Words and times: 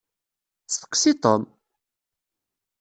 Steqsi 0.73 1.11
Tom! 1.23 1.41